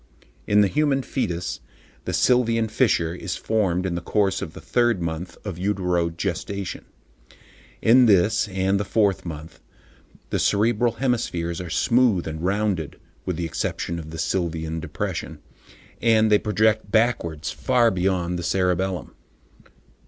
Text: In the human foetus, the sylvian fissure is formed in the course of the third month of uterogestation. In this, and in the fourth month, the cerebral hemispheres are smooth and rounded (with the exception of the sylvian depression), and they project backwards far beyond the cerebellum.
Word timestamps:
In 0.47 0.61
the 0.61 0.67
human 0.67 1.03
foetus, 1.03 1.59
the 2.05 2.11
sylvian 2.11 2.67
fissure 2.71 3.13
is 3.13 3.35
formed 3.35 3.85
in 3.85 3.93
the 3.93 4.01
course 4.01 4.41
of 4.41 4.53
the 4.53 4.59
third 4.59 4.99
month 4.99 5.37
of 5.45 5.59
uterogestation. 5.59 6.85
In 7.83 8.07
this, 8.07 8.47
and 8.47 8.57
in 8.57 8.77
the 8.77 8.83
fourth 8.83 9.27
month, 9.27 9.59
the 10.31 10.39
cerebral 10.39 10.93
hemispheres 10.93 11.61
are 11.61 11.69
smooth 11.69 12.27
and 12.27 12.41
rounded 12.43 12.99
(with 13.27 13.35
the 13.35 13.45
exception 13.45 13.99
of 13.99 14.09
the 14.09 14.17
sylvian 14.17 14.79
depression), 14.79 15.37
and 16.01 16.31
they 16.31 16.39
project 16.39 16.91
backwards 16.91 17.51
far 17.51 17.91
beyond 17.91 18.39
the 18.39 18.43
cerebellum. 18.43 19.13